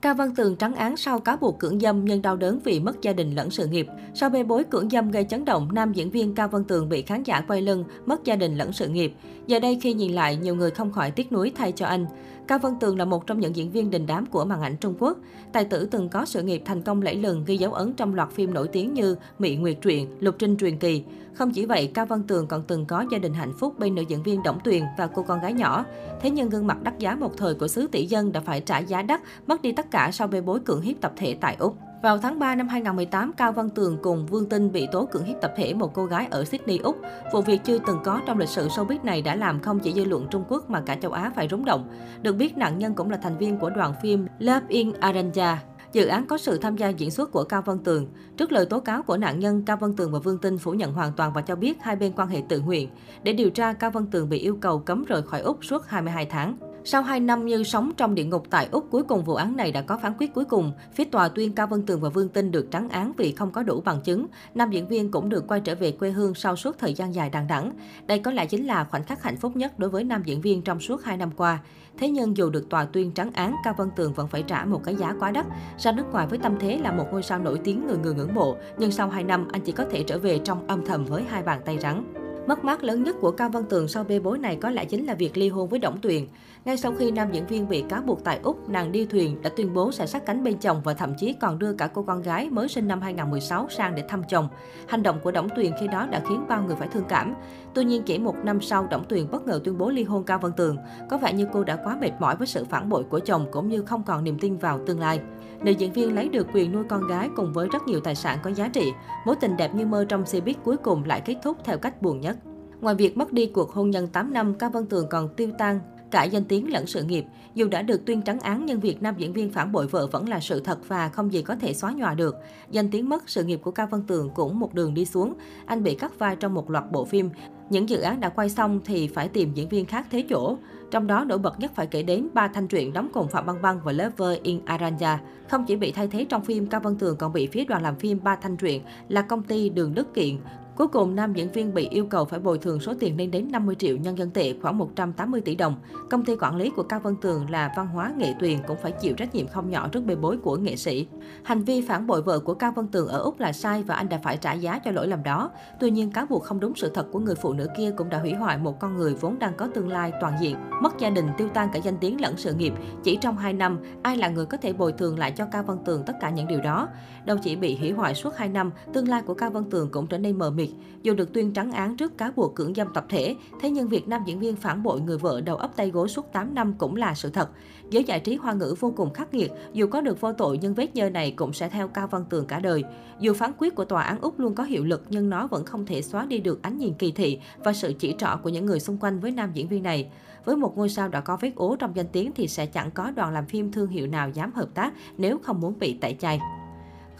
[0.00, 3.02] Cao Văn Tường trắng án sau cáo buộc cưỡng dâm nhưng đau đớn vì mất
[3.02, 3.86] gia đình lẫn sự nghiệp.
[4.14, 7.02] Sau bê bối cưỡng dâm gây chấn động, nam diễn viên Cao Văn Tường bị
[7.02, 9.14] khán giả quay lưng, mất gia đình lẫn sự nghiệp.
[9.46, 12.06] Giờ đây khi nhìn lại, nhiều người không khỏi tiếc nuối thay cho anh.
[12.48, 14.94] Cao Văn Tường là một trong những diễn viên đình đám của màn ảnh Trung
[14.98, 15.18] Quốc.
[15.52, 18.30] Tài tử từng có sự nghiệp thành công lẫy lừng ghi dấu ấn trong loạt
[18.30, 21.04] phim nổi tiếng như Mị Nguyệt truyện, Lục Trinh truyền kỳ.
[21.34, 24.02] Không chỉ vậy, Cao Văn Tường còn từng có gia đình hạnh phúc bên nữ
[24.08, 25.84] diễn viên Đổng Tuyền và cô con gái nhỏ.
[26.20, 28.78] Thế nhưng gương mặt đắt giá một thời của xứ tỷ dân đã phải trả
[28.78, 31.76] giá đắt, mất đi tất cả sau bê bối cưỡng hiếp tập thể tại Úc.
[32.02, 35.40] Vào tháng 3 năm 2018, Cao Văn Tường cùng Vương Tinh bị tố cưỡng hiếp
[35.40, 36.96] tập thể một cô gái ở Sydney, Úc.
[37.32, 40.04] Vụ việc chưa từng có trong lịch sử showbiz này đã làm không chỉ dư
[40.04, 41.88] luận Trung Quốc mà cả châu Á phải rúng động.
[42.22, 45.56] Được biết nạn nhân cũng là thành viên của đoàn phim Love in Aranja.
[45.92, 48.06] Dự án có sự tham gia diễn xuất của Cao Văn Tường.
[48.36, 50.92] Trước lời tố cáo của nạn nhân, Cao Văn Tường và Vương Tinh phủ nhận
[50.92, 52.88] hoàn toàn và cho biết hai bên quan hệ tự nguyện.
[53.22, 56.26] Để điều tra, Cao Văn Tường bị yêu cầu cấm rời khỏi Úc suốt 22
[56.26, 56.56] tháng.
[56.84, 59.72] Sau 2 năm như sống trong địa ngục tại Úc, cuối cùng vụ án này
[59.72, 60.72] đã có phán quyết cuối cùng.
[60.94, 63.62] Phía tòa tuyên Cao Vân Tường và Vương Tinh được trắng án vì không có
[63.62, 64.26] đủ bằng chứng.
[64.54, 67.30] Nam diễn viên cũng được quay trở về quê hương sau suốt thời gian dài
[67.30, 67.72] đằng đẵng.
[68.06, 70.62] Đây có lẽ chính là khoảnh khắc hạnh phúc nhất đối với nam diễn viên
[70.62, 71.58] trong suốt 2 năm qua.
[71.98, 74.84] Thế nhưng dù được tòa tuyên trắng án, Cao Vân Tường vẫn phải trả một
[74.84, 75.46] cái giá quá đắt.
[75.78, 78.34] Ra nước ngoài với tâm thế là một ngôi sao nổi tiếng người người ngưỡng
[78.34, 81.24] mộ, nhưng sau 2 năm anh chỉ có thể trở về trong âm thầm với
[81.28, 82.19] hai bàn tay rắn.
[82.50, 85.06] Mất mát lớn nhất của Cao Văn Tường sau bê bối này có lẽ chính
[85.06, 86.26] là việc ly hôn với Đổng Tuyền.
[86.64, 89.50] Ngay sau khi nam diễn viên bị cáo buộc tại Úc, nàng đi thuyền đã
[89.56, 92.22] tuyên bố sẽ sát cánh bên chồng và thậm chí còn đưa cả cô con
[92.22, 94.48] gái mới sinh năm 2016 sang để thăm chồng.
[94.88, 97.34] Hành động của Đổng Tuyền khi đó đã khiến bao người phải thương cảm.
[97.74, 100.38] Tuy nhiên chỉ một năm sau, Đổng Tuyền bất ngờ tuyên bố ly hôn Cao
[100.38, 100.76] Văn Tường.
[101.10, 103.68] Có vẻ như cô đã quá mệt mỏi với sự phản bội của chồng cũng
[103.68, 105.20] như không còn niềm tin vào tương lai.
[105.62, 108.38] Nữ diễn viên lấy được quyền nuôi con gái cùng với rất nhiều tài sản
[108.42, 108.92] có giá trị.
[109.26, 112.02] Mối tình đẹp như mơ trong xe buýt cuối cùng lại kết thúc theo cách
[112.02, 112.36] buồn nhất.
[112.80, 115.80] Ngoài việc mất đi cuộc hôn nhân 8 năm, Cao Văn Tường còn tiêu tan
[116.10, 117.24] cả danh tiếng lẫn sự nghiệp.
[117.54, 120.28] Dù đã được tuyên trắng án nhưng việc nam diễn viên phản bội vợ vẫn
[120.28, 122.36] là sự thật và không gì có thể xóa nhòa được.
[122.70, 125.34] Danh tiếng mất, sự nghiệp của Cao Văn Tường cũng một đường đi xuống.
[125.66, 127.30] Anh bị cắt vai trong một loạt bộ phim.
[127.70, 130.56] Những dự án đã quay xong thì phải tìm diễn viên khác thế chỗ.
[130.90, 133.62] Trong đó nổi bật nhất phải kể đến ba thanh truyện đóng cùng Phạm Băng
[133.62, 137.16] Băng và Lover in aranya Không chỉ bị thay thế trong phim, Cao Văn Tường
[137.16, 140.36] còn bị phía đoàn làm phim ba thanh truyện là công ty Đường Đức Kiện
[140.80, 143.48] Cuối cùng, nam diễn viên bị yêu cầu phải bồi thường số tiền lên đến
[143.52, 145.74] 50 triệu nhân dân tệ, khoảng 180 tỷ đồng.
[146.10, 148.92] Công ty quản lý của Cao Văn Tường là Văn hóa Nghệ Tuyền cũng phải
[148.92, 151.06] chịu trách nhiệm không nhỏ trước bê bối của nghệ sĩ.
[151.44, 154.08] Hành vi phản bội vợ của Cao Văn Tường ở Úc là sai và anh
[154.08, 155.50] đã phải trả giá cho lỗi lầm đó.
[155.80, 158.18] Tuy nhiên, cáo buộc không đúng sự thật của người phụ nữ kia cũng đã
[158.18, 160.56] hủy hoại một con người vốn đang có tương lai toàn diện.
[160.82, 162.72] Mất gia đình, tiêu tan cả danh tiếng lẫn sự nghiệp.
[163.02, 165.78] Chỉ trong 2 năm, ai là người có thể bồi thường lại cho Cao Văn
[165.84, 166.88] Tường tất cả những điều đó?
[167.24, 170.06] Đâu chỉ bị hủy hoại suốt 2 năm, tương lai của Cao Văn Tường cũng
[170.06, 170.69] trở nên mờ mịt.
[171.02, 174.08] Dù được tuyên trắng án trước cáo buộc cưỡng dâm tập thể, thế nhưng việc
[174.08, 176.96] nam diễn viên phản bội người vợ đầu ấp tay gối suốt 8 năm cũng
[176.96, 177.50] là sự thật.
[177.90, 180.74] Giới giải trí hoa ngữ vô cùng khắc nghiệt, dù có được vô tội nhưng
[180.74, 182.84] vết nhơ này cũng sẽ theo Cao Văn Tường cả đời.
[183.20, 185.86] Dù phán quyết của tòa án Úc luôn có hiệu lực nhưng nó vẫn không
[185.86, 188.80] thể xóa đi được ánh nhìn kỳ thị và sự chỉ trỏ của những người
[188.80, 190.10] xung quanh với nam diễn viên này.
[190.44, 193.10] Với một ngôi sao đã có vết ố trong danh tiếng thì sẽ chẳng có
[193.10, 196.40] đoàn làm phim thương hiệu nào dám hợp tác nếu không muốn bị tẩy chay.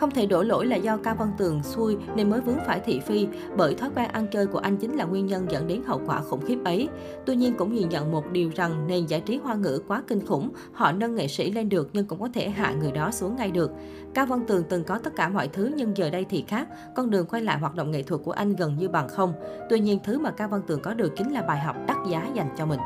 [0.01, 3.01] Không thể đổ lỗi là do Cao Văn Tường xui nên mới vướng phải thị
[3.01, 6.01] phi, bởi thói quen ăn chơi của anh chính là nguyên nhân dẫn đến hậu
[6.07, 6.89] quả khủng khiếp ấy.
[7.27, 10.27] Tuy nhiên cũng nhìn nhận một điều rằng nền giải trí hoa ngữ quá kinh
[10.27, 13.37] khủng, họ nâng nghệ sĩ lên được nhưng cũng có thể hạ người đó xuống
[13.37, 13.71] ngay được.
[14.15, 17.11] Cao Văn Tường từng có tất cả mọi thứ nhưng giờ đây thì khác, con
[17.11, 19.33] đường quay lại hoạt động nghệ thuật của anh gần như bằng không.
[19.71, 22.27] Tuy nhiên thứ mà Cao Văn Tường có được chính là bài học đắt giá
[22.35, 22.81] dành cho mình.